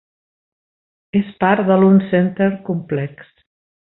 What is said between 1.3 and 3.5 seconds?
part de l'Oncenter Complex.